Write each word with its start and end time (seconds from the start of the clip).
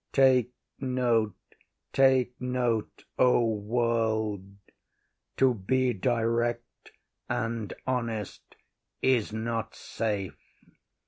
Take 0.13 0.51
note, 0.79 1.35
take 1.93 2.33
note, 2.41 3.03
O 3.19 3.45
world, 3.45 4.55
To 5.37 5.53
be 5.53 5.93
direct 5.93 6.91
and 7.29 7.71
honest 7.85 8.41
is 9.03 9.31
not 9.31 9.75
safe. 9.75 10.35